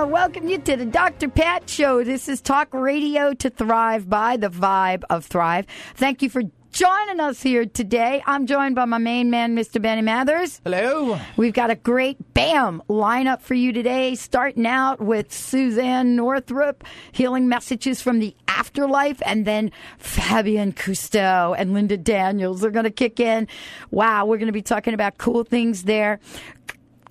[0.00, 1.28] Want to welcome you to the Dr.
[1.28, 2.02] Pat Show.
[2.02, 5.66] This is Talk Radio to Thrive by the Vibe of Thrive.
[5.94, 6.40] Thank you for
[6.72, 8.22] joining us here today.
[8.24, 9.82] I'm joined by my main man, Mr.
[9.82, 10.62] Benny Mathers.
[10.64, 11.20] Hello.
[11.36, 16.82] We've got a great BAM lineup for you today, starting out with Suzane Northrop,
[17.12, 22.90] healing messages from the afterlife, and then Fabien Cousteau and Linda Daniels are going to
[22.90, 23.48] kick in.
[23.90, 26.20] Wow, we're going to be talking about cool things there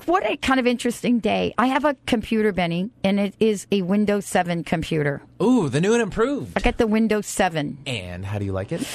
[0.08, 1.54] what a kind of interesting day.
[1.58, 5.22] I have a computer, Benny, and it is a Windows 7 computer.
[5.42, 6.58] Ooh, the new and improved.
[6.58, 7.80] I got the Windows 7.
[7.86, 8.88] And how do you like it?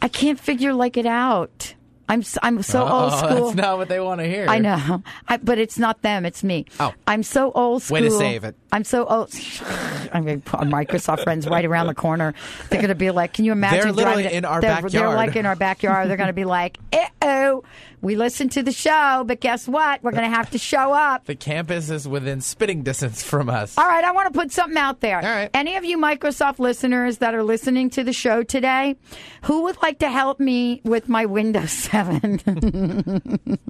[0.00, 1.74] I can't figure like it out.
[2.08, 3.46] I'm I'm so oh, old school.
[3.46, 4.46] That's not what they want to hear.
[4.46, 6.26] I know, I, but it's not them.
[6.26, 6.66] It's me.
[6.78, 6.92] Oh.
[7.06, 7.94] I'm so old school.
[7.94, 8.54] Way to save it.
[8.70, 9.32] I'm so old.
[10.12, 12.34] I'm going to put Microsoft friends right around the corner.
[12.68, 14.92] They're going to be like, "Can you imagine?" They're literally in our they're, backyard.
[14.92, 16.10] They're like in our backyard.
[16.10, 17.64] They're going to be like, "Uh oh,
[18.02, 20.02] we listened to the show, but guess what?
[20.02, 23.78] We're going to have to show up." The campus is within spitting distance from us.
[23.78, 25.16] All right, I want to put something out there.
[25.16, 25.48] All right.
[25.54, 28.96] Any of you Microsoft listeners that are listening to the show today,
[29.44, 32.40] who would like to help me with my Windows 7?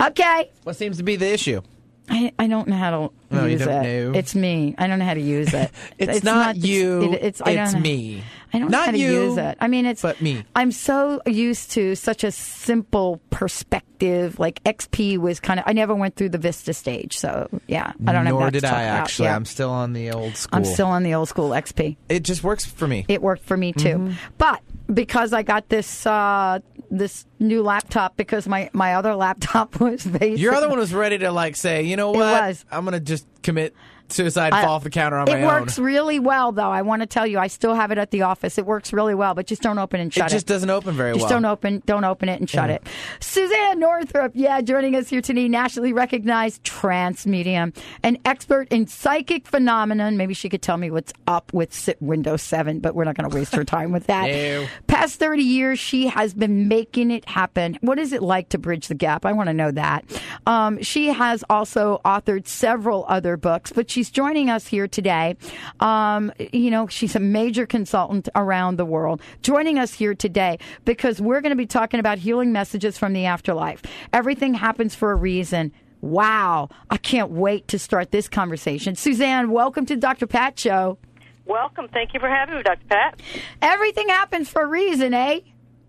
[0.00, 0.50] okay.
[0.64, 1.62] What seems to be the issue?
[2.08, 4.04] I, I don't know how to No, you use don't it.
[4.12, 4.18] know.
[4.18, 4.74] It's me.
[4.76, 5.70] I don't know how to use it.
[5.98, 8.24] It's not you, it's I don't know- me.
[8.52, 9.56] I don't know Not how to use it.
[9.60, 10.44] I mean, it's but me.
[10.54, 14.38] I'm so used to such a simple perspective.
[14.38, 15.64] Like XP was kind of.
[15.66, 18.38] I never went through the Vista stage, so yeah, I don't know.
[18.38, 19.26] Nor did I actually.
[19.26, 19.36] Yeah.
[19.36, 20.56] I'm still on the old school.
[20.56, 21.96] I'm still on the old school XP.
[22.08, 23.06] It just works for me.
[23.08, 23.88] It worked for me too.
[23.96, 24.12] Mm-hmm.
[24.38, 24.60] But
[24.92, 26.58] because I got this uh,
[26.90, 31.18] this new laptop, because my my other laptop was basically Your other one was ready
[31.18, 32.42] to like say, you know It what?
[32.48, 32.64] was.
[32.70, 33.74] I'm gonna just commit
[34.12, 36.70] suicide, I- fall off the counter on it my works really well, though.
[36.70, 38.58] I want to tell you, I still have it at the office.
[38.58, 41.12] It works really well, but just don't open and shut It just doesn't open very
[41.12, 41.28] Just well.
[41.30, 42.86] Just don't open, don't open it and shut it.
[43.20, 47.72] Suzane Northrop, yeah, joining us here today, nationally recognized trance medium,
[48.02, 50.16] an expert in psychic phenomenon.
[50.16, 53.34] Maybe she could tell me what's up with Windows 7, but we're not going to
[53.34, 54.26] waste her time with that.
[54.26, 54.66] No.
[54.86, 57.78] Past 30 years, she has been making it happen.
[57.80, 59.24] What is it like to bridge the gap?
[59.24, 60.04] I want to know that.
[60.46, 65.36] Um, she has also authored several other books, but she's joining us here today.
[65.78, 71.20] Um, you know, she's a major consultant around the world, joining us here today because
[71.20, 73.80] we're going to be talking about healing messages from the afterlife.
[74.12, 75.70] Everything happens for a reason.
[76.00, 76.68] Wow.
[76.90, 78.96] I can't wait to start this conversation.
[78.96, 80.26] Suzane, welcome to Dr.
[80.26, 80.98] Pat Show.
[81.46, 81.86] Welcome.
[81.92, 82.84] Thank you for having me, Dr.
[82.88, 83.20] Pat.
[83.60, 85.38] Everything happens for a reason, eh?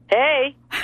[0.08, 0.56] Hey.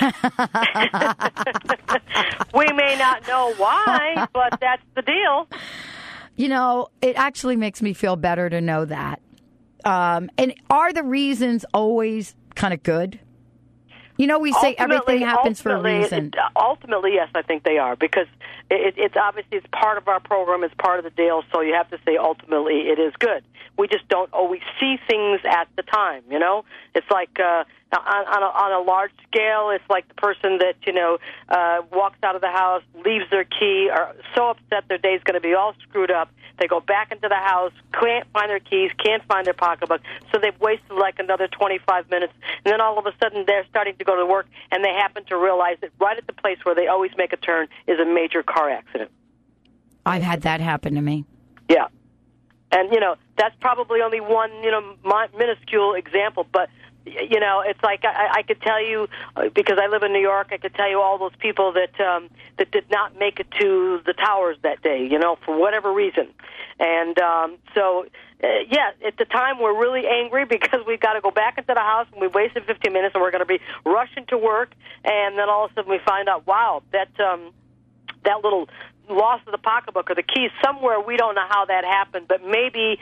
[2.54, 5.46] we may not know why, but that's the deal.
[6.36, 9.20] You know, it actually makes me feel better to know that.
[9.84, 13.18] Um, and are the reasons always kind of good?
[14.16, 16.26] You know, we say everything happens for a reason.
[16.26, 18.26] it- ultimately, yes, I think they are because
[18.70, 21.42] it, it's obviously it's part of our program, it's part of the deal.
[21.52, 23.42] So you have to say ultimately it is good.
[23.78, 26.22] We just don't always see things at the time.
[26.30, 30.14] You know, it's like uh, on, on, a, on a large scale, it's like the
[30.14, 31.18] person that you know
[31.48, 35.34] uh, walks out of the house, leaves their key, are so upset their day's going
[35.34, 36.30] to be all screwed up.
[36.58, 40.02] They go back into the house, can't find their keys, can't find their pocketbook,
[40.32, 42.34] so they've wasted like another 25 minutes,
[42.64, 45.24] and then all of a sudden they're starting to go to work, and they happen
[45.24, 48.04] to realize that right at the place where they always make a turn is a
[48.04, 49.10] major car accident.
[50.04, 51.24] I've had that happen to me.
[51.68, 51.88] Yeah.
[52.72, 56.68] And, you know, that's probably only one, you know, mi- minuscule example, but,
[57.06, 60.20] you know, it's like I, I could tell you, uh, because I live in New
[60.20, 62.28] York, I could tell you all those people that, um,
[62.58, 66.28] that did not make it to the towers that day, you know, for whatever reason.
[66.78, 68.06] And, um, so,
[68.42, 71.72] uh, yeah, at the time we're really angry because we've got to go back into
[71.74, 74.72] the house and we wasted 15 minutes and we're going to be rushing to work.
[75.04, 77.52] And then all of a sudden we find out, wow, that, um,
[78.24, 78.68] that little
[79.08, 81.00] loss of the pocketbook or the keys somewhere.
[81.00, 82.96] We don't know how that happened, but maybe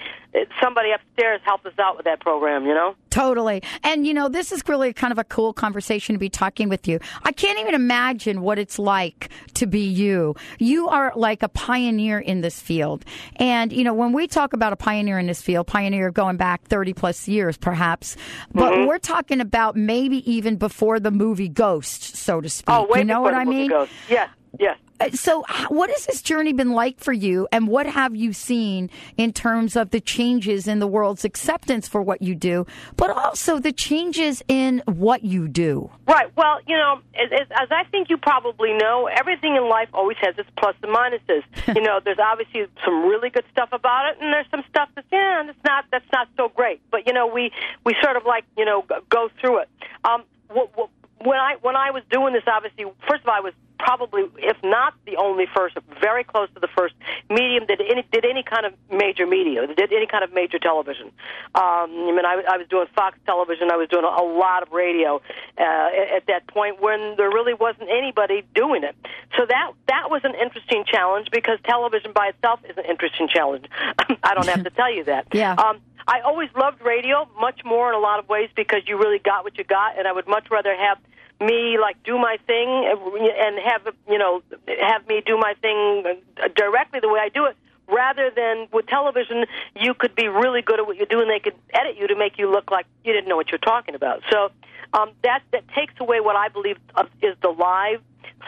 [0.59, 2.65] somebody upstairs helped us out with that program.
[2.65, 2.95] You know?
[3.11, 3.63] Totally.
[3.83, 6.89] And, you know, this is really kind of a cool conversation to be talking with
[6.89, 6.99] you.
[7.25, 10.35] I can't even imagine what it's like to be you.
[10.59, 13.05] You are like a pioneer in this field.
[13.37, 16.63] And, you know, when we talk about a pioneer in this field, pioneer going back
[16.69, 18.17] 30 plus years, perhaps,
[18.55, 18.87] but Mm-hmm.
[18.87, 22.75] we're talking about maybe even before the movie Ghost, so to speak.
[22.75, 23.71] Oh, way you know before what the I movie mean?
[23.71, 23.89] Goes.
[24.09, 24.29] Yes,
[24.59, 24.79] yes.
[25.01, 28.91] Uh, so what has this journey been like for you, and what have you seen
[29.17, 32.67] in terms of the changes in the world's acceptance for what you do,
[32.97, 35.91] but also the changes in what you do?
[36.07, 36.31] Right.
[36.37, 40.35] Well, you know, as, as, I think you probably know, everything in life always has
[40.39, 41.43] its plus and minuses.
[41.75, 45.07] you know, there's obviously some really good stuff about it, and there's some stuff that's
[45.13, 46.81] yeah, that's not that's not so great.
[46.91, 47.53] But you know, we
[47.85, 49.69] we sort of like you know go- go through it.
[50.05, 50.91] Um, wh- wh-
[51.25, 54.57] when I when I was doing this, obviously, first of all, I was probably, if
[54.63, 56.95] not the only first, very close to the first
[57.31, 61.07] medium that any, did any kind of major media, did any kind of major television.
[61.55, 64.63] Um, I mean, I, I was doing Fox Television, I was doing a, a lot
[64.63, 65.23] of radio
[65.57, 68.97] uh, at, at that point when there really wasn't anybody doing it.
[69.37, 73.67] So that that was an interesting challenge because television by itself is an interesting challenge.
[74.23, 75.27] I don't have to tell you that.
[75.39, 75.53] Yeah.
[75.53, 79.19] Um, I always loved radio much more in a lot of ways because you really
[79.19, 80.99] got what you got, and I would much rather have
[81.41, 84.43] me like do my thing and have you know
[84.81, 86.21] have me do my thing
[86.57, 87.57] directly the way I do it
[87.87, 89.45] rather than with television
[89.77, 92.17] you could be really good at what you do and they could edit you to
[92.17, 94.23] make you look like you didn't know what you're talking about.
[94.33, 94.51] So
[94.95, 96.79] um, that that takes away what I believe
[97.23, 98.01] is the live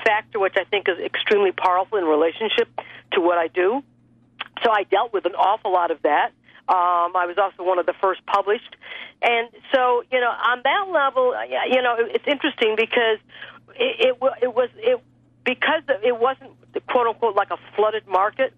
[0.05, 2.69] factor which I think is extremely powerful in relationship
[3.13, 3.85] to what I do.
[4.65, 6.33] So I dealt with an awful lot of that
[6.71, 8.77] um, I was also one of the first published,
[9.23, 11.35] and so you know on that level,
[11.69, 13.19] you know it's interesting because
[13.75, 15.01] it it, it was it
[15.45, 16.53] because it wasn't
[16.87, 18.55] quote unquote like a flooded market.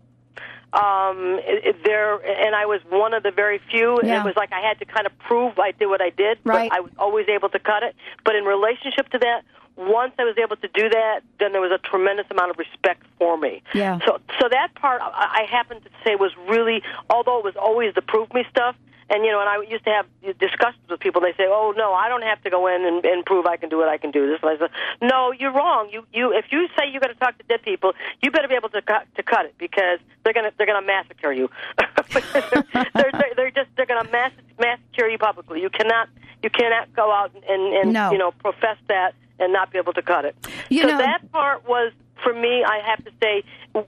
[0.75, 3.99] Um, it, it, there and I was one of the very few.
[3.99, 4.21] And Yeah.
[4.21, 6.71] It was like I had to kind of prove I did what I did, Right.
[6.71, 7.95] but I was always able to cut it.
[8.25, 9.45] But in relationship to that,
[9.77, 13.03] once I was able to do that, then there was a tremendous amount of respect
[13.19, 13.63] for me.
[13.75, 13.99] Yeah.
[14.07, 17.95] So, so that part I, I happen to say was really, although it was always
[17.95, 18.77] the prove me stuff.
[19.11, 20.07] And you know, and I used to have
[20.39, 21.21] discussions with people.
[21.21, 23.69] They say, "Oh no, I don't have to go in and, and prove I can
[23.69, 23.87] do it.
[23.87, 24.71] I can do this." And I said,
[25.03, 25.91] "No, you're wrong.
[25.93, 27.93] You, you, if you say you're going to talk to dead people,
[28.23, 30.81] you better be able to cut to cut it because they're going to they're going
[30.81, 31.51] to massacre you.
[32.33, 35.61] they're, they're, they're just they're going to mass, massacre you publicly.
[35.61, 36.09] You cannot
[36.43, 38.13] you cannot go out and, and No.
[38.13, 40.37] you know profess that and not be able to cut it.
[40.71, 41.93] You so know- that part was
[42.23, 42.65] for me.
[42.65, 43.43] I have to say,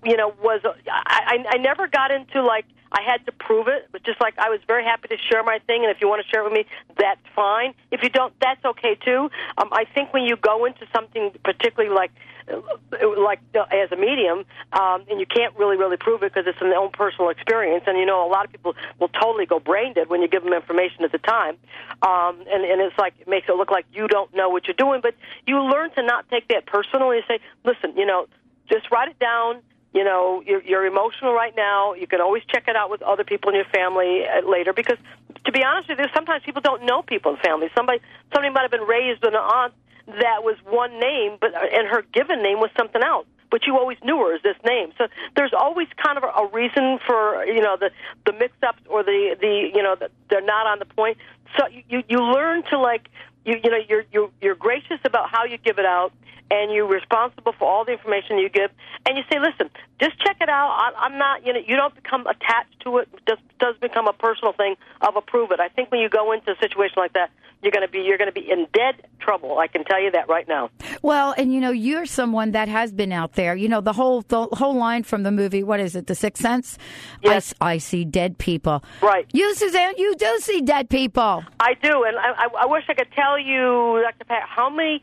[0.05, 3.89] you know, was I, I I never got into like I had to prove it,
[3.93, 6.23] but just like I was very happy to share my thing, and if you want
[6.25, 6.65] to share it with me,
[6.99, 7.75] that's fine.
[7.91, 9.31] If you don't, that's okay too.
[9.59, 12.13] Um, I think when you go into something particularly like
[12.47, 16.73] like as a medium, um, and you can't really really prove it because it's an
[16.73, 20.09] own personal experience, and you know a lot of people will totally go brain dead
[20.09, 21.57] when you give them information at the time,
[22.03, 24.75] um, and and it's like it makes it look like you don't know what you're
[24.75, 25.15] doing, but
[25.47, 27.19] you learn to not take that personally.
[27.19, 28.27] and say, listen, you know,
[28.71, 29.61] just write it down.
[29.93, 31.95] You know you're, you're emotional right now.
[31.95, 34.73] You can always check it out with other people in your family uh, later.
[34.73, 34.99] Because
[35.47, 37.69] to be honest with you sometimes people don't know people in family.
[37.77, 38.01] Somebody
[38.33, 39.73] somebody might have been raised with an aunt
[40.07, 43.27] that was one name but and her given name was something else.
[43.51, 44.93] But you always knew her as this name.
[44.99, 45.07] So
[45.37, 47.91] there's always kind of a, reason for you know the
[48.27, 51.19] the mix ups or the the you know the, they're not on the point.
[51.57, 53.09] So you you, you learn to like
[53.45, 56.13] you you know you're you're you're gracious about how you give it out
[56.51, 58.71] and you're responsible for all the information you give
[59.07, 59.71] and you say listen
[60.01, 63.09] just check it out I, i'm not you know you don't become attached to it
[63.13, 66.33] it just does become a personal thing of approve it i think when you go
[66.33, 67.31] into a situation like that
[67.63, 70.11] you're going to be you're going to be in dead trouble i can tell you
[70.11, 70.71] that right now
[71.03, 73.55] Well, and you know, you're someone that has been out there.
[73.55, 75.63] You know, the whole the whole line from the movie.
[75.63, 76.07] What is it?
[76.07, 76.79] The Sixth Sense.
[77.23, 77.53] Yes.
[77.61, 78.83] I, I see dead people.
[79.03, 79.27] Right.
[79.33, 81.45] You, Suzane, you do see dead people.
[81.61, 84.25] I do, and I, I, I wish I could tell you, Dr.
[84.25, 85.03] Pat, how many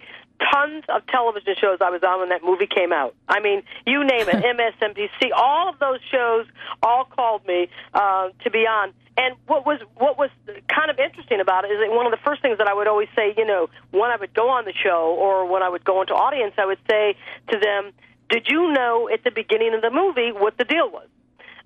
[0.51, 3.15] tons of television shows I was on when that movie came out.
[3.27, 4.43] I mean, you name it,
[4.81, 6.45] MSNBC, all of those shows
[6.81, 8.93] all called me uh, to be on.
[9.17, 10.29] And what was what was
[10.67, 12.87] kind of interesting about it is that one of the first things that I would
[12.87, 15.83] always say, you know, when I would go on the show or when I would
[15.83, 17.15] go into audience, I would say
[17.49, 17.91] to them,
[18.29, 21.07] "Did you know at the beginning of the movie what the deal was?"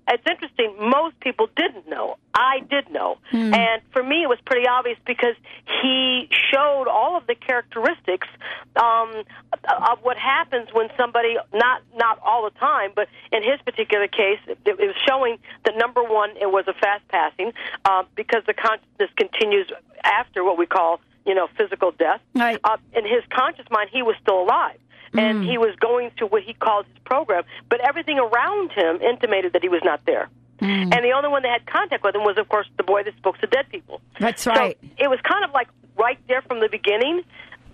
[0.08, 0.74] It's interesting.
[0.78, 2.16] Most people didn't know.
[2.34, 5.34] I did know, and for me, it was pretty obvious because
[5.82, 8.28] he showed all of the characteristics
[8.76, 9.24] um,
[9.64, 14.38] of what happens when somebody not not all the time, but in his particular case,
[14.46, 17.52] it, it was showing that number one, it was a fast passing
[17.84, 19.70] uh, because the consciousness continues
[20.04, 22.20] after what we call you know physical death.
[22.34, 22.60] Right.
[22.62, 24.78] Uh, in his conscious mind, he was still alive
[25.12, 29.52] and he was going through what he called his program, but everything around him intimated
[29.52, 30.28] that he was not there.
[30.58, 33.14] And the only one that had contact with him was, of course, the boy that
[33.18, 34.00] spoke to dead people.
[34.18, 34.78] That's So right.
[34.96, 37.22] it was kind of like right there from the beginning,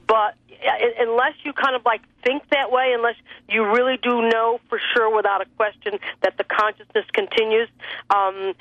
[0.06, 3.14] but uh, unless you kind of like think that way, unless
[3.48, 7.68] you really do know for sure without a question that the consciousness continues
[8.10, 8.54] um,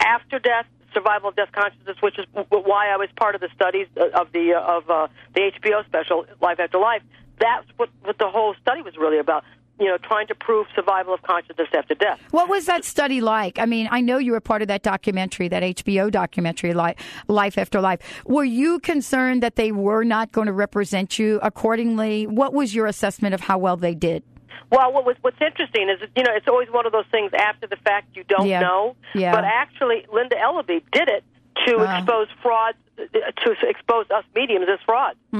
[0.00, 3.86] after death, survival of death consciousness, which is why I was part of the studies
[3.96, 7.02] of the uh, of uh, the HBO special Life After Life.
[7.40, 9.44] That's what what the whole study was really about.
[9.80, 12.18] you know, trying to prove survival of consciousness after death.
[12.32, 13.60] What was that study like?
[13.60, 17.80] I mean, I know you were part of that documentary, that HBO documentary, Life After
[17.80, 18.00] Life.
[18.26, 22.26] Were you concerned that they were not going to represent you accordingly?
[22.26, 24.24] What was your assessment of how well they did?
[24.72, 27.68] Well, what was, what's interesting is, you know, it's always one of those things after
[27.68, 28.58] the fact you don't Yeah.
[28.60, 28.96] know.
[29.14, 29.30] Yeah.
[29.30, 31.22] But actually, Linda Ellaby did it
[31.66, 31.98] to Wow.
[31.98, 35.18] expose fraud, to expose us mediums as frauds,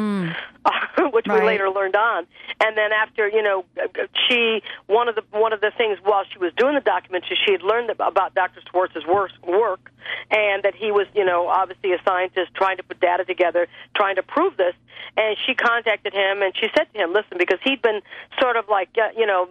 [1.13, 1.41] which Right.
[1.41, 2.27] we later learned on.
[2.61, 3.65] And then after, you know,
[4.29, 7.53] she one of the one of the things while she was doing the documentary, she
[7.53, 8.61] had learned about Dr.
[8.71, 9.91] Schwartz's work, work,
[10.31, 14.17] and that he was, you know, obviously a scientist trying to put data together, trying
[14.17, 14.75] to prove this.
[15.17, 18.01] And she contacted him, and she said to him, "Listen, because he'd been
[18.41, 19.49] sort of like, uh, you know,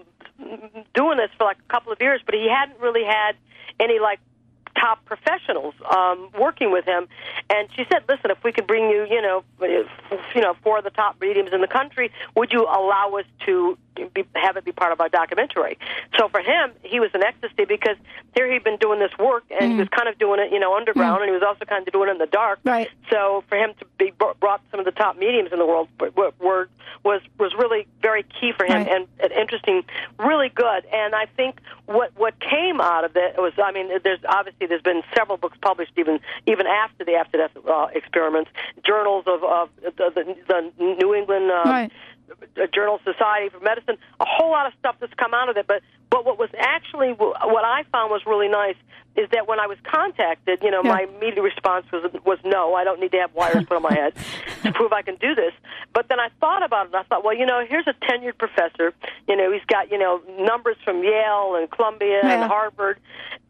[0.93, 3.35] doing this for like a couple of years, but he hadn't really had
[3.79, 4.19] any like
[4.79, 7.07] top professionals um, working with him.
[7.49, 10.83] And she said, "Listen, if we could bring you, you know, you know, four of
[10.83, 13.77] the top mediums in the country, would you allow us to
[14.13, 15.77] be, have it be part of our documentary?"
[16.17, 17.97] So for him, he was in ecstasy because
[18.35, 20.75] here he'd been doing this work, and he was kind of doing it, you know,
[20.75, 22.59] underground, and he was also kind of doing it in the dark.
[22.63, 22.89] Right.
[23.09, 25.87] So for him to be br- brought some of the top mediums in the world
[25.99, 26.69] were, were
[27.03, 28.87] was was really very key for him Right.
[28.87, 29.83] and, and interesting,
[30.19, 30.85] really good.
[30.91, 34.81] And I think what what came out of it was, I mean, there's obviously there's
[34.81, 38.51] been several books published even even after the after death uh, experiments,
[38.85, 41.51] journals of of the, the, the New England.
[41.51, 41.91] Uh, Right.
[42.73, 45.67] Journal Society for Medicine, a whole lot of stuff that's come out of it.
[45.67, 48.75] But but what was actually what I found was really nice
[49.15, 50.91] is that when I was contacted, you know, Yeah.
[50.93, 53.93] my immediate response was was no, I don't need to have wires put on my
[53.93, 54.13] head
[54.63, 55.53] to prove I can do this.
[55.93, 56.93] But then I thought about it.
[56.93, 58.93] and I thought, well, you know, here's a tenured professor.
[59.27, 62.31] You know, he's got you know numbers from Yale and Columbia Yeah.
[62.41, 62.99] and Harvard.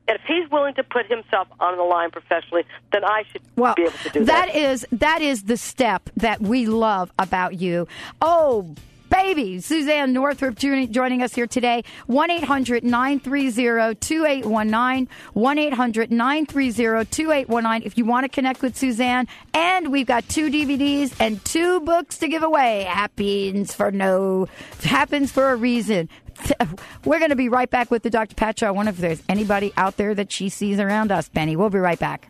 [0.10, 3.76] And if he's willing to put himself on the line professionally, then I should Well,
[3.76, 4.48] be able to do that.
[4.48, 7.90] that is that is the step that we love about you.
[8.22, 8.74] Oh,
[9.10, 11.84] baby, Suzane Northrop joining, us here today.
[12.08, 15.08] 1 800 930 2819.
[15.34, 17.88] 1 800 930 2819.
[17.88, 22.18] If you want to connect with Suzane, and we've got two DVDs and two books
[22.20, 22.84] to give away.
[22.84, 24.48] Happens for no,
[24.84, 26.10] happens for a reason.
[27.06, 28.36] We're going to be right back with the Dr.
[28.36, 28.62] Pat.
[28.64, 31.56] I wonder if there's anybody out there that she sees around us, Benny.
[31.56, 32.30] We'll be right back.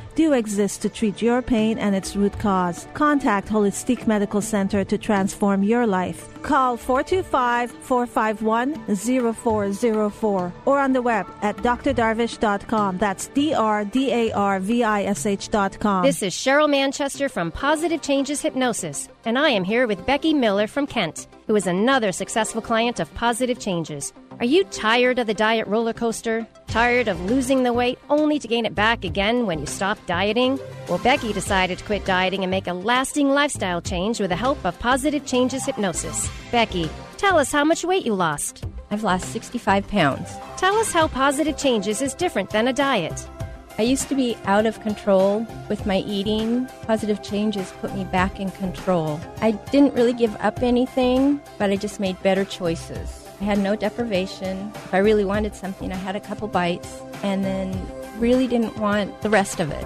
[0.11, 2.87] do exist to treat your pain and its root cause.
[2.93, 6.27] Contact Holistic Medical Center to transform your life.
[6.41, 8.95] Call 425 451
[9.33, 12.97] 0404 or on the web at drdarvish.com.
[12.97, 16.03] That's D R D A R V I S H.com.
[16.03, 20.67] This is Cheryl Manchester from Positive Changes Hypnosis, and I am here with Becky Miller
[20.67, 24.13] from Kent, who is another successful client of Positive Changes.
[24.41, 26.47] Are you tired of the diet roller coaster?
[26.65, 30.59] Tired of losing the weight only to gain it back again when you stop dieting?
[30.89, 34.57] Well, Becky decided to quit dieting and make a lasting lifestyle change with the help
[34.65, 36.27] of Positive Changes Hypnosis.
[36.51, 38.65] Becky, tell us how much weight you lost.
[38.89, 40.33] I've lost 65 pounds.
[40.57, 43.29] Tell us how Positive Changes is different than a diet.
[43.77, 46.65] I used to be out of control with my eating.
[46.87, 49.19] Positive changes put me back in control.
[49.39, 53.20] I didn't really give up anything, but I just made better choices.
[53.41, 54.71] I had no deprivation.
[54.75, 57.75] If I really wanted something, I had a couple bites and then
[58.19, 59.85] really didn't want the rest of it.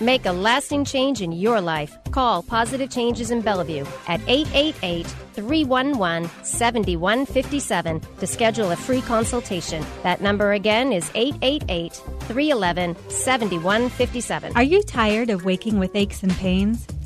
[0.00, 1.98] Make a lasting change in your life.
[2.10, 9.84] Call Positive Changes in Bellevue at 888 311 7157 to schedule a free consultation.
[10.02, 14.56] That number again is 888 311 7157.
[14.56, 16.86] Are you tired of waking with aches and pains?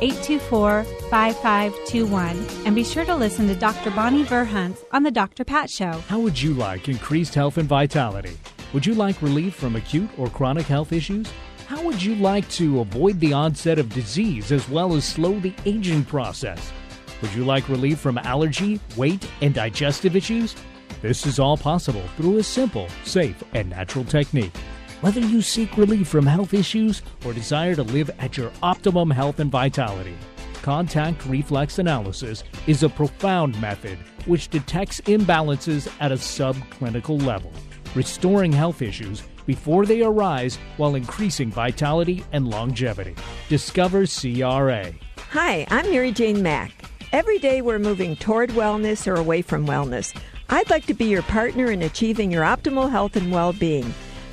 [0.00, 3.90] 824 5521 and be sure to listen to Dr.
[3.90, 5.44] Bonnie Verhunt on The Dr.
[5.44, 5.92] Pat Show.
[6.08, 8.36] How would you like increased health and vitality?
[8.72, 11.30] Would you like relief from acute or chronic health issues?
[11.66, 15.54] How would you like to avoid the onset of disease as well as slow the
[15.66, 16.72] aging process?
[17.20, 20.54] Would you like relief from allergy, weight, and digestive issues?
[21.02, 24.52] This is all possible through a simple, safe, and natural technique.
[25.00, 29.38] Whether you seek relief from health issues or desire to live at your optimum health
[29.38, 30.16] and vitality,
[30.60, 37.52] contact reflex analysis is a profound method which detects imbalances at a subclinical level,
[37.94, 43.14] restoring health issues before they arise while increasing vitality and longevity.
[43.48, 44.92] Discover CRA.
[45.30, 46.72] Hi, I'm Mary Jane Mack.
[47.12, 50.12] Every day we're moving toward wellness or away from wellness.
[50.50, 53.94] I'd like to be your partner in achieving your optimal health and well being.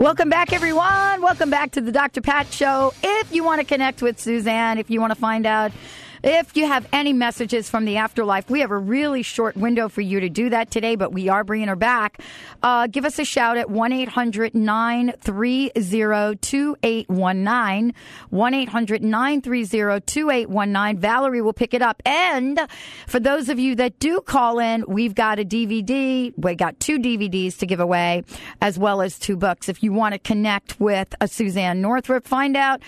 [0.00, 1.20] Welcome back, everyone.
[1.20, 2.22] Welcome back to the Dr.
[2.22, 2.94] Pat Show.
[3.02, 5.72] If you want to connect with Suzane, if you want to find out
[6.22, 10.00] if you have any messages from the afterlife, we have a really short window for
[10.00, 12.20] you to do that today, but we are bringing her back.
[12.62, 15.70] Uh, give us a shout at 1 800 930
[16.36, 17.94] 2819.
[18.30, 21.00] 1 800 930 2819.
[21.00, 22.02] Valerie will pick it up.
[22.04, 22.60] And
[23.06, 26.32] for those of you that do call in, we've got a DVD.
[26.36, 28.24] We got two DVDs to give away,
[28.60, 29.68] as well as two books.
[29.68, 32.82] If you want to connect with a Suzane Northrop, find out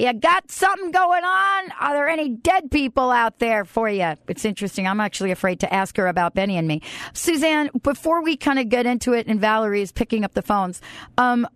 [0.00, 1.72] you got something going on?
[1.78, 4.14] Are there any dead people out there for you?
[4.28, 4.86] It's interesting.
[4.86, 6.82] I'm actually afraid to ask her about Benny and me.
[7.12, 10.80] Suzane, before we kind of get into it and Valerie is picking up the phones,
[11.18, 11.46] um,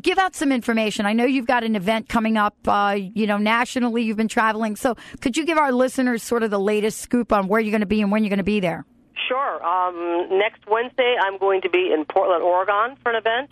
[0.00, 1.04] give out some information.
[1.04, 4.02] I know you've got an event coming up, uh, you know, nationally.
[4.02, 4.76] You've been traveling.
[4.76, 7.80] So could you give our listeners sort of the latest scoop on where you're going
[7.80, 8.84] to be and when you're going to be there?
[9.28, 9.64] Sure.
[9.64, 13.50] Um, next Wednesday, I'm going to be in Portland, Oregon for an event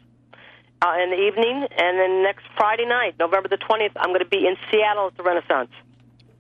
[0.83, 4.27] uh, in the evening, and then next Friday night, November the 20th, I'm going to
[4.27, 5.71] be in Seattle at the Renaissance.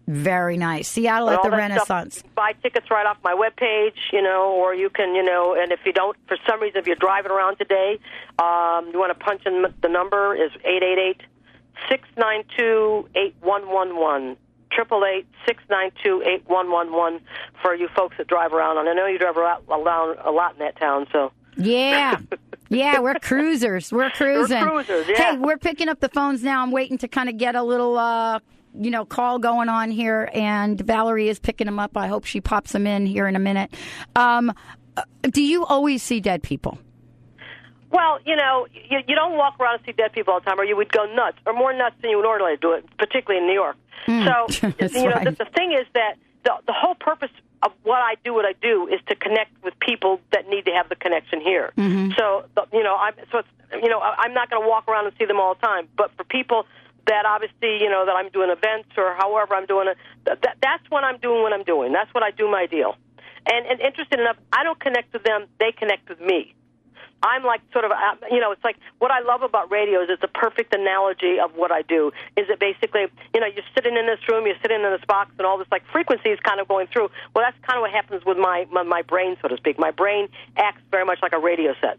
[0.08, 0.88] Very nice.
[0.88, 2.20] Seattle And at the Renaissance.
[2.20, 5.70] Stuff, buy tickets right off my webpage, you know, or you can, you know, and
[5.70, 7.98] if you don't, for some reason, if you're driving around today,
[8.38, 11.20] um, you want to punch in the number is eight eight eight
[11.90, 14.38] six nine two eight one one one.
[14.72, 17.20] Triple eight six nine two eight one one one
[17.60, 19.76] for you folks that drive around, and I know you drive around a
[20.30, 21.06] lot in that town.
[21.12, 22.20] So Yeah.
[22.70, 23.92] Yeah, we're cruisers.
[23.92, 24.62] We're cruising.
[24.62, 25.32] cruisers, yeah.
[25.32, 26.62] Hey, we're picking up the phones now.
[26.62, 28.40] I'm waiting to kind of get a little, uh,
[28.78, 31.96] you know, call going on here, and Valerie is picking them up.
[31.96, 33.74] I hope she pops them in here in a minute.
[34.14, 34.52] Um,
[34.96, 36.78] uh, do you always see dead people?
[37.90, 40.60] Well, you know, you, you don't walk around and see dead people all the time,
[40.60, 43.42] or you would go nuts, or more nuts than you would ordinarily do it, particularly
[43.42, 43.76] in New York.
[44.06, 44.12] so,
[44.92, 45.24] you know, right.
[45.24, 46.16] the, the thing is that
[46.48, 47.30] the, the whole purpose
[47.62, 50.72] of what I do, what I do, is to connect with people that need to
[50.72, 51.72] have the connection here.
[51.76, 52.12] Mm-hmm.
[52.16, 53.48] So, you know, I'm so it's
[53.82, 56.10] you know, I'm not going to walk around and see them all the time, but
[56.16, 56.64] for people
[57.06, 60.84] that obviously, you know, that I'm doing events or however I'm doing it, that, that's
[60.90, 61.92] when I'm doing what I'm doing.
[61.92, 62.96] That's what I do my deal.
[63.50, 66.54] And, and interesting enough, I don't connect with them; they connect with me.
[67.22, 67.96] I'm like sort of, uh,
[68.30, 71.50] you know, it's like what I love about radio is it's a perfect analogy of
[71.56, 72.12] what I do.
[72.36, 75.32] Is it basically, you know, you're sitting in this room, you're sitting in this box,
[75.38, 77.10] and all this like frequencies kind of going through.
[77.34, 79.78] Well, that's kind of what happens with my my, my brain, so to speak.
[79.78, 81.98] My brain acts very much like a radio set.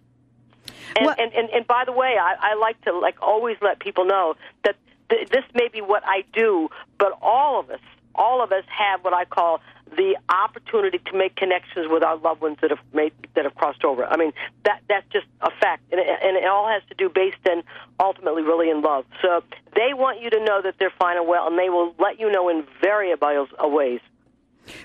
[0.96, 3.80] And, What- and, and and by the way, I, I like to like always let
[3.80, 4.76] people know that
[5.10, 7.80] th- this may be what I do, but all of us,
[8.16, 9.62] all of us have what I call
[9.96, 13.84] the opportunity to make connections with our loved ones that have made that have crossed
[13.84, 14.06] over.
[14.06, 14.34] I mean,
[14.66, 17.64] that that's just a fact, and it, and it all has to do based in
[18.00, 19.06] ultimately really in love.
[19.22, 19.44] So
[19.76, 22.32] they want you to know that they're fine and well, and they will let you
[22.32, 24.02] know in variable ways.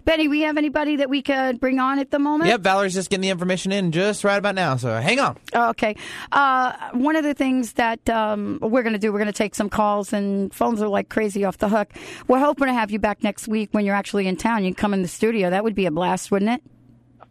[0.04, 2.48] Benny, we have anybody that we could bring on at the moment?
[2.48, 5.36] Yep, Valerie's just getting the information in just right about now, so hang on.
[5.52, 5.96] Oh, okay.
[6.32, 9.54] Uh, one of the things that um, we're going to do, we're going to take
[9.54, 11.90] some calls, and phones are like crazy off the hook.
[12.28, 14.64] We're hoping to have you back next week when you're actually in town.
[14.64, 15.50] You can come in the studio.
[15.50, 16.62] That would be a blast, wouldn't it?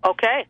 [0.06, 0.46] Okay.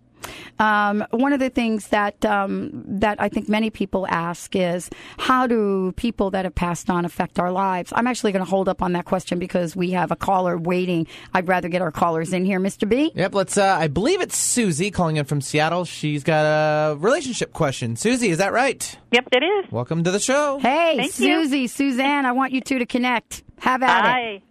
[0.60, 5.48] Um, one of the things that um, that I think many people ask is how
[5.48, 7.92] do people that have passed on affect our lives?
[7.96, 11.08] I'm actually going to hold up on that question because we have a caller waiting.
[11.34, 12.88] I'd rather get our callers in here, Mr.
[12.88, 13.12] B.
[13.16, 13.58] Yep, let's.
[13.58, 15.86] Uh, I believe it's Susie calling in from Seattle.
[15.86, 17.96] She's got a relationship question.
[17.96, 18.98] Susie, is that right?
[19.12, 19.72] Yep, it is.
[19.72, 20.60] Welcome to the show.
[20.60, 21.44] Hey, Thank you.
[21.44, 23.44] Susie, Suzane, I want you two to connect.
[23.60, 24.08] Have at it.
[24.08, 24.42] Hi.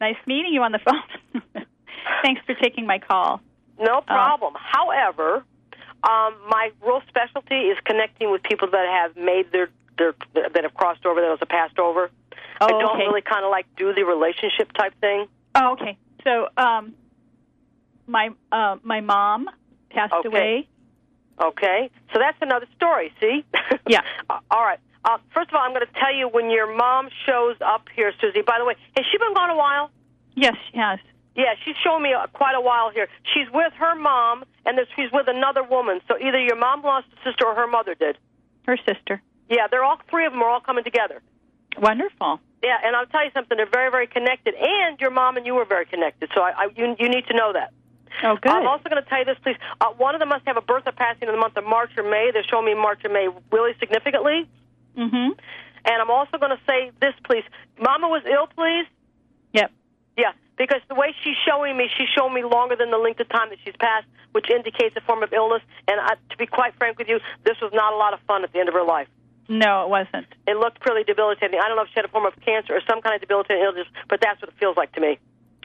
[0.00, 1.42] Nice meeting you on the phone.
[2.22, 3.40] Thanks for taking my call.
[3.80, 4.54] No problem.
[4.56, 5.44] However,
[6.02, 10.74] um, my real specialty is connecting with people that have made their, their that have
[10.74, 12.10] crossed over, that have passed over.
[12.60, 13.06] I Oh, don't okay.
[13.06, 15.26] really kind of like do the relationship type thing.
[15.54, 15.96] Oh, okay.
[16.24, 16.94] So, um,
[18.06, 19.48] my uh, my mom
[19.90, 20.28] passed Okay.
[20.28, 20.68] away.
[21.40, 23.12] Okay, so that's another story.
[23.20, 23.44] See?
[23.86, 24.00] Yeah.
[24.28, 24.80] Uh, All right.
[25.04, 28.12] Uh, first of all, I'm going to tell you when your mom shows up here,
[28.20, 28.42] Susie.
[28.42, 29.90] By the way, has she been gone a while?
[30.34, 30.98] Yes, she has.
[31.38, 33.06] Yeah, she's shown me quite a while here.
[33.32, 36.00] She's with her mom, and there's, she's with another woman.
[36.08, 38.18] So either your mom lost a sister or her mother did.
[38.66, 39.22] Her sister.
[39.48, 41.22] Yeah, they're all three of them are all coming together.
[41.78, 42.40] Wonderful.
[42.60, 43.56] Yeah, and I'll tell you something.
[43.56, 46.28] They're very, very connected, and your mom and you were very connected.
[46.34, 47.72] So I, I you, you need to know that.
[48.24, 48.50] Oh, good.
[48.50, 49.56] I'm also going to tell you this, please.
[49.80, 51.90] Uh, one of them must have a birth or passing in the month of March
[51.96, 52.30] or May.
[52.32, 54.50] They're showing me March or May really significantly.
[54.96, 55.38] Mm-hmm.
[55.84, 57.44] And I'm also going to say this, please.
[57.80, 58.86] Mama was ill, please.
[59.52, 59.70] Yep.
[60.16, 63.28] Yeah, because the way she's showing me, she's showing me longer than the length of
[63.28, 65.62] time that she's passed, which indicates a form of illness.
[65.86, 68.44] And I, to be quite frank with you, this was not a lot of fun
[68.44, 69.08] at the end of her life.
[69.48, 70.26] No, it wasn't.
[70.46, 71.58] It looked pretty debilitating.
[71.58, 73.62] I don't know if she had a form of cancer or some kind of debilitating
[73.64, 75.18] illness, but that's what it feels like to me.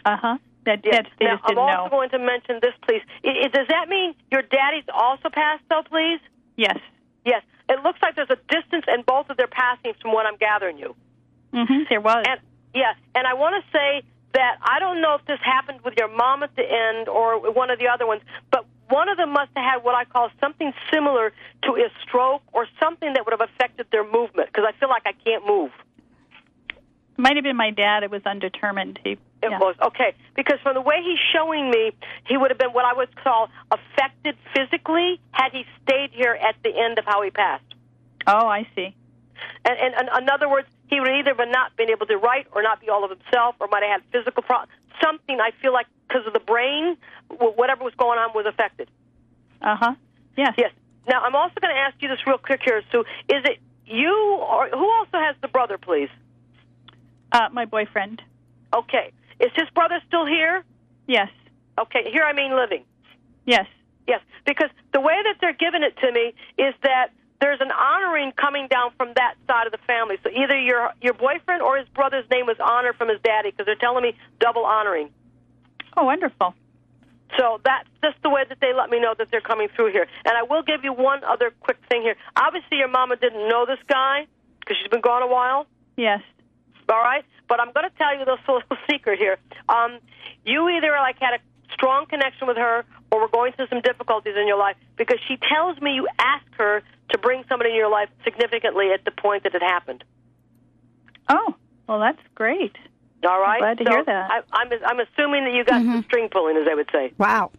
[0.05, 0.37] Uh huh.
[0.65, 1.01] That, Yeah.
[1.19, 1.89] now, I'm also know.
[1.89, 3.01] going to mention this, please.
[3.25, 6.21] I, I, does that mean your daddy's also passed, though, please?
[6.55, 6.77] Yes.
[7.25, 7.43] Yes.
[7.67, 10.77] It looks like there's a distance in both of their passings from what I'm gathering
[10.77, 10.95] you.
[11.53, 11.83] Mm-hmm.
[11.89, 12.23] There was.
[12.27, 12.39] And
[12.73, 16.07] yeah, and I want to say that I don't know if this happened with your
[16.07, 19.51] mom at the end or one of the other ones, but one of them must
[19.55, 21.31] have had what I call something similar
[21.63, 25.03] to a stroke or something that would have affected their movement because I feel like
[25.05, 25.71] I can't move.
[27.15, 28.03] Might have been my dad.
[28.03, 28.99] It was undetermined.
[29.03, 29.59] He, It yeah.
[29.59, 31.91] was okay because from the way he's showing me,
[32.25, 36.55] he would have been what I would call affected physically had he stayed here at
[36.63, 37.63] the end of how he passed.
[38.25, 38.95] Oh, I see.
[39.65, 42.47] And, and, and in other words, he would either have not been able to write
[42.53, 44.71] or not be all of himself or might have had physical problems.
[45.03, 46.97] Something I feel like because of the brain,
[47.29, 48.89] whatever was going on was affected.
[49.61, 49.95] Uh huh.
[50.37, 50.53] Yes.
[50.57, 50.71] Yes.
[51.07, 53.01] Now I'm also going to ask you this real quick here, Sue.
[53.29, 56.09] Is it you or who also has the brother, please?
[57.31, 58.21] Uh, my boyfriend.
[58.73, 59.11] Okay.
[59.39, 60.63] Is his brother still here?
[61.07, 61.29] Yes.
[61.79, 62.11] Okay.
[62.11, 62.83] Here I mean living.
[63.45, 63.65] Yes.
[64.07, 67.07] Yes, because the way that they're giving it to me is that
[67.43, 70.15] there's an honoring coming down from that side of the family.
[70.23, 73.65] So either your your boyfriend or his brother's name was honored from his daddy because
[73.65, 75.09] they're telling me double honoring.
[75.97, 76.55] Oh, wonderful.
[77.37, 80.07] So that's just the way that they let me know that they're coming through here.
[80.23, 82.15] And I will give you one other quick thing here.
[82.37, 84.25] Obviously, your mama didn't know this guy
[84.61, 85.67] because she's been gone a while.
[85.97, 86.21] Yes.
[86.87, 89.37] All right, but I'm going to tell you this little secret here.
[89.67, 89.99] Um,
[90.45, 91.39] you either like had a
[91.73, 95.37] strong connection with her, or were going through some difficulties in your life because she
[95.37, 96.81] tells me you asked her
[97.13, 100.03] to bring somebody in your life significantly at the point that it happened.
[101.29, 101.55] Oh,
[101.87, 102.75] well, that's great.
[103.25, 104.29] All right, glad to So hear that.
[104.31, 107.13] I, I'm I'm assuming that you got some string pulling, as they would say.
[107.17, 107.51] Wow.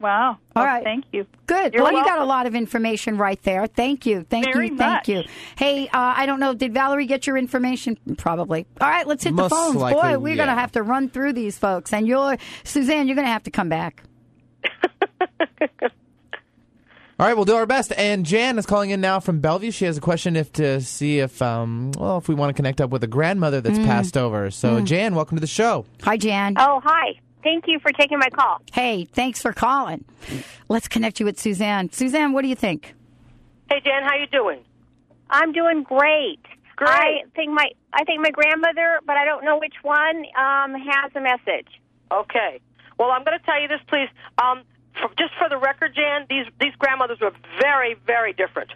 [0.00, 0.30] Wow.
[0.30, 0.84] All Well, right.
[0.84, 1.26] Thank you.
[1.46, 1.74] Good.
[1.74, 3.66] You're well, you got a lot of information right there.
[3.66, 4.24] Thank you.
[4.28, 4.76] Thank Very you.
[4.76, 5.08] Thank much.
[5.08, 5.22] you.
[5.56, 6.54] Hey, uh, I don't know.
[6.54, 7.96] Did Valerie get your information?
[8.16, 8.64] Probably.
[8.80, 9.74] All right, let's hit Most the phones.
[9.76, 11.92] likely, Boy, we're going to have to run through these folks.
[11.92, 14.04] And you're, Suzane, you're going to have to come back.
[17.20, 17.92] All right, we'll do our best.
[17.98, 19.72] And Jan is calling in now from Bellevue.
[19.72, 22.80] She has a question if to see if um well if we want to connect
[22.80, 23.64] up with a grandmother Mm.
[23.64, 24.50] that's passed over.
[24.52, 25.84] So Jan, welcome to the show.
[26.02, 26.54] Hi, Jan.
[26.58, 27.14] Oh, hi.
[27.42, 28.60] Thank you for taking my call.
[28.72, 30.04] Hey, thanks for calling.
[30.68, 31.90] Let's connect you with Suzane.
[31.90, 32.94] Suzane, what do you think?
[33.70, 34.60] Hey, Jan, how you doing?
[35.30, 36.40] I'm doing great.
[36.76, 36.88] Great.
[36.88, 41.10] I think my I think my grandmother, but I don't know which one, um, has
[41.16, 41.66] a message.
[42.12, 42.60] Okay.
[42.96, 44.08] Well, I'm going to tell you this, please.
[44.42, 44.62] Um,
[45.00, 48.70] for, just for the record, Jan, these these grandmothers were very, very different.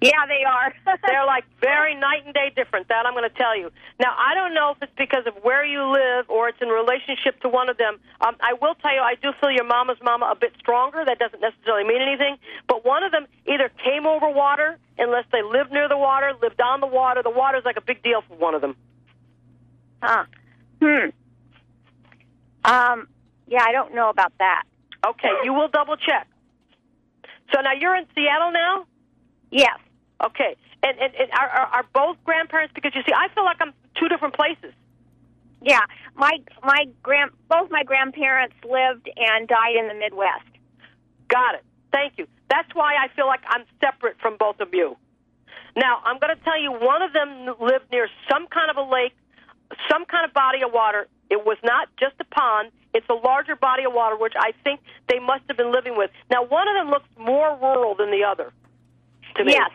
[0.00, 0.72] Yeah, they are.
[1.06, 2.88] They're like very night and day different.
[2.88, 3.70] That I'm going to tell you.
[4.00, 7.38] Now, I don't know if it's because of where you live or it's in relationship
[7.42, 8.00] to one of them.
[8.22, 11.04] Um, I will tell you, I do feel your mama's mama a bit stronger.
[11.04, 12.36] That doesn't necessarily mean anything.
[12.66, 16.62] But one of them either came over water, unless they lived near the water, lived
[16.62, 17.22] on the water.
[17.22, 18.76] The water's like a big deal for one of them.
[20.02, 20.24] huh.
[20.82, 21.10] Hmm.
[22.64, 23.08] Um.
[23.48, 24.62] Yeah, I don't know about that.
[25.06, 26.28] Okay, you will double check.
[27.52, 28.86] So now you're in Seattle now.
[29.50, 29.78] Yes.
[30.24, 32.72] Okay, and and, and are, are are both grandparents?
[32.74, 34.72] Because you see, I feel like I'm two different places.
[35.62, 35.80] Yeah.
[36.16, 40.48] My my grand both my grandparents lived and died in the Midwest.
[41.28, 41.64] Got it.
[41.92, 42.26] Thank you.
[42.48, 44.96] That's why I feel like I'm separate from both of you.
[45.76, 48.82] Now, I'm going to tell you one of them lived near some kind of a
[48.82, 49.12] lake,
[49.88, 51.06] some kind of body of water.
[51.30, 54.80] It was not just a pond, it's a larger body of water, which I think
[55.08, 56.10] they must have been living with.
[56.30, 58.52] Now, one of them looks more rural than the other
[59.36, 59.52] to me.
[59.52, 59.70] Yes.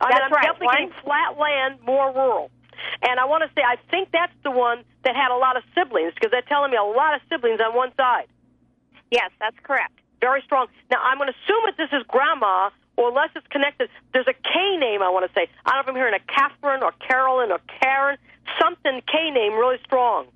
[0.00, 0.42] I mean, I'm right.
[0.42, 2.50] definitely One- getting flat land, more rural.
[3.02, 5.64] And I want to say, I think that's the one that had a lot of
[5.74, 8.28] siblings because they're telling me a lot of siblings on one side.
[9.10, 9.92] Yes, that's correct.
[10.20, 10.68] Very strong.
[10.90, 13.90] Now, I'm going to assume that this is grandma, or unless it's connected.
[14.12, 15.48] There's a K name I want to say.
[15.66, 18.16] I don't know if I'm hearing a Catherine or Carolyn or Karen.
[18.60, 20.26] Something K name really strong.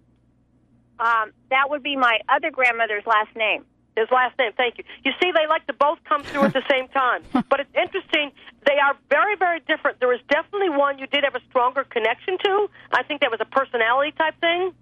[0.98, 3.64] Um, that would be my other grandmother's last name.
[3.96, 4.84] His last name, thank you.
[5.04, 7.22] You see, they like to both come through at the same time.
[7.50, 8.32] But it's interesting.
[8.66, 10.00] They are very, very different.
[10.00, 12.70] There is definitely one you did have a stronger connection to.
[12.92, 14.72] I think that was a personality type thing.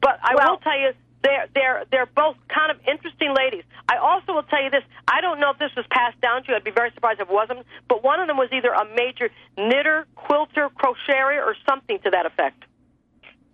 [0.00, 0.92] But I Well- will tell you,
[1.22, 3.64] they're they're they're both kind of interesting ladies.
[3.86, 4.82] I also will tell you this.
[5.06, 6.56] I don't know if this was passed down to you.
[6.56, 7.66] I'd be very surprised if it wasn't.
[7.88, 12.24] But one of them was either a major knitter, quilter, crocheter, or something to that
[12.24, 12.64] effect.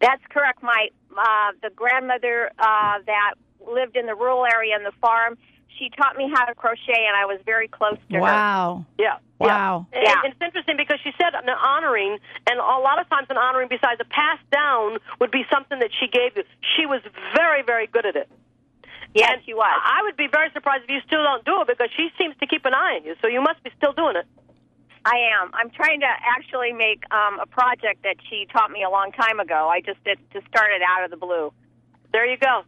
[0.00, 0.62] That's correct.
[0.62, 3.34] My uh, the grandmother uh, that
[3.66, 5.38] lived in the rural area on the farm.
[5.78, 8.20] She taught me how to crochet, and I was very close to her.
[8.20, 8.86] Wow.
[8.98, 9.18] Yeah.
[9.38, 9.86] Wow.
[9.92, 10.24] Yeah.
[10.24, 12.16] And it's interesting because she said an honoring,
[12.48, 15.90] and a lot of times an honoring, besides a pass down, would be something that
[16.00, 16.44] she gave you.
[16.76, 17.02] She was
[17.36, 18.28] very, very good at it.
[19.12, 19.68] Yes, and she was.
[19.68, 22.46] I would be very surprised if you still don't do it because she seems to
[22.46, 23.14] keep an eye on you.
[23.20, 24.26] So you must be still doing it.
[25.06, 25.50] I am.
[25.54, 29.38] I'm trying to actually make um, a project that she taught me a long time
[29.38, 29.70] ago.
[29.70, 31.52] I just did to start it out of the blue.
[32.12, 32.62] There you go.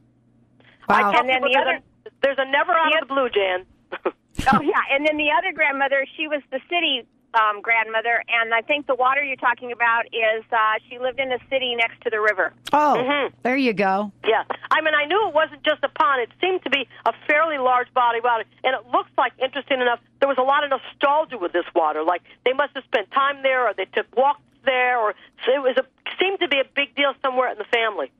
[0.88, 1.12] Wow.
[1.18, 1.82] And then the other-
[2.22, 3.66] there's a never out of the blue, Jan.
[4.52, 8.62] oh yeah, and then the other grandmother, she was the city um, grandmother, and I
[8.62, 10.56] think the water you're talking about is uh,
[10.88, 12.52] she lived in a city next to the river.
[12.72, 13.32] Oh, Mhm.
[13.42, 14.10] there you go.
[14.26, 16.22] Yeah, I mean, I knew it wasn't just a pond.
[16.22, 19.80] It seemed to be a fairly large body of water, and it looks like, interesting
[19.80, 22.02] enough, there was a lot of nostalgia with this water.
[22.02, 25.14] Like they must have spent time there, or they took walks there, or
[25.44, 25.84] so it was a
[26.18, 28.10] seemed to be a big deal somewhere in the family.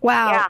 [0.00, 0.30] Wow.
[0.32, 0.46] Yeah.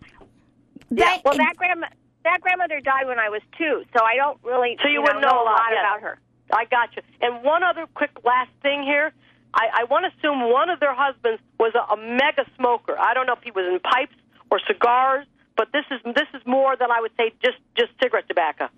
[0.91, 1.87] That- Well, that grandma
[2.25, 5.23] that grandmother died when I was two, so I don't really So you know, wouldn't
[5.23, 5.81] know a lot, yeah.
[5.81, 6.19] about her.
[6.53, 7.03] I got you.
[7.21, 9.13] And one other quick last thing here.
[9.55, 12.99] I, I want to assume one of their husbands was a, a mega smoker.
[12.99, 14.15] I don't know if he was in pipes
[14.51, 18.29] or cigars, but this is this is more than I would say just just cigarette
[18.29, 18.69] tobacco.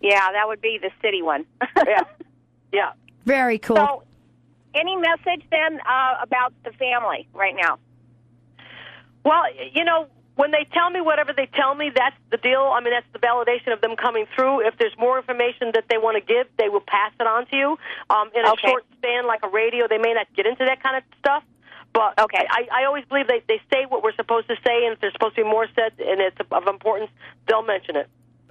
[0.00, 1.46] Yeah, that would be the city one.
[1.76, 2.02] Yeah,
[2.72, 2.92] yeah.
[3.24, 3.76] Very cool.
[3.76, 4.02] So,
[4.74, 7.78] any message then uh, about the family right now?
[9.24, 12.70] Well, you know, when they tell me whatever they tell me, that's the deal.
[12.72, 14.66] I mean, that's the validation of them coming through.
[14.66, 17.56] If there's more information that they want to give, they will pass it on to
[17.56, 17.78] you.
[18.10, 18.68] Um, in a Okay.
[18.68, 21.42] short span, like a radio, they may not get into that kind of stuff.
[21.94, 22.46] But Okay.
[22.50, 25.14] I, I always believe they, they say what we're supposed to say, and if there's
[25.14, 27.10] supposed to be more said and it's of importance,
[27.48, 28.08] they'll mention it.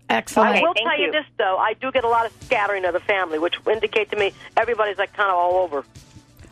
[0.09, 0.55] Excellent.
[0.57, 1.05] I will thank tell you.
[1.07, 1.11] you.
[1.11, 1.57] this, though.
[1.57, 4.97] I do get a lot of scattering of the family, which indicate to me everybody's
[4.97, 5.83] like kind of all over.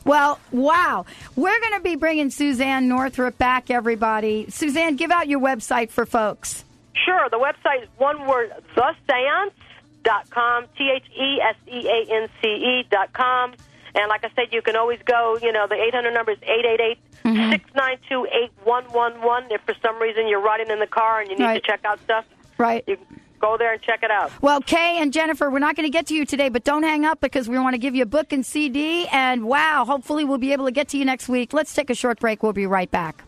[0.05, 1.05] Well, wow.
[1.35, 4.45] We're going to be bringing Suzane Northrop back, everybody.
[4.47, 6.63] Suzane, give out your website for folks.
[7.05, 7.27] Sure.
[7.29, 12.87] The website is one word, theseance.com, T H E S E A N C E
[12.89, 13.53] dot com.
[13.95, 16.97] And like I said, you can always go, you know, the 800 number is 888
[17.25, 17.51] mm-hmm.
[17.51, 18.25] 692
[18.65, 19.51] 8111.
[19.51, 21.63] If for some reason you're riding in the car and you need Right.
[21.63, 22.25] to check out stuff,
[22.57, 22.83] Right.
[22.87, 22.97] you
[23.43, 24.31] go there and check it out.
[24.41, 27.05] Well, Kay and Jennifer, we're not going to get to you today, but don't hang
[27.05, 29.05] up because we want to give you a book and CD.
[29.11, 31.53] And wow, hopefully we'll be able to get to you next week.
[31.53, 32.41] Let's take a short break.
[32.41, 33.23] We'll be right back.